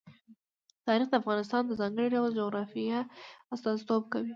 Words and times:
تاریخ 0.87 1.07
د 1.09 1.15
افغانستان 1.21 1.61
د 1.65 1.71
ځانګړي 1.81 2.07
ډول 2.15 2.31
جغرافیه 2.39 2.99
استازیتوب 3.53 4.03
کوي. 4.13 4.29